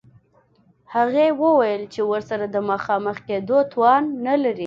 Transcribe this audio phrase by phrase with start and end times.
[0.93, 4.59] هغې وویل چې ورسره د مخامخ کېدو توان نلري